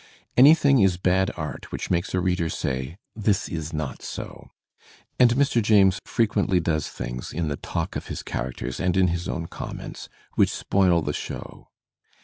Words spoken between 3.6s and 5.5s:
not so." And